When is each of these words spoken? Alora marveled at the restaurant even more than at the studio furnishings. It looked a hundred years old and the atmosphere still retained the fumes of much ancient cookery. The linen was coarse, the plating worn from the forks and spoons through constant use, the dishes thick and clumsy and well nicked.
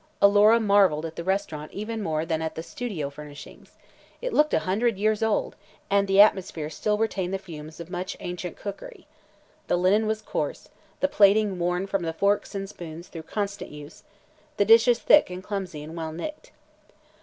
Alora 0.19 0.59
marveled 0.59 1.05
at 1.05 1.15
the 1.15 1.23
restaurant 1.23 1.71
even 1.73 2.01
more 2.01 2.25
than 2.25 2.41
at 2.41 2.55
the 2.55 2.63
studio 2.63 3.11
furnishings. 3.11 3.77
It 4.19 4.33
looked 4.33 4.51
a 4.55 4.65
hundred 4.65 4.97
years 4.97 5.21
old 5.21 5.55
and 5.91 6.07
the 6.07 6.19
atmosphere 6.19 6.71
still 6.71 6.97
retained 6.97 7.35
the 7.35 7.37
fumes 7.37 7.79
of 7.79 7.91
much 7.91 8.17
ancient 8.19 8.57
cookery. 8.57 9.05
The 9.67 9.77
linen 9.77 10.07
was 10.07 10.23
coarse, 10.23 10.69
the 11.01 11.07
plating 11.07 11.59
worn 11.59 11.85
from 11.85 12.01
the 12.01 12.13
forks 12.13 12.55
and 12.55 12.67
spoons 12.67 13.09
through 13.09 13.21
constant 13.29 13.69
use, 13.69 14.01
the 14.57 14.65
dishes 14.65 14.97
thick 14.97 15.29
and 15.29 15.43
clumsy 15.43 15.83
and 15.83 15.95
well 15.95 16.11
nicked. 16.11 16.51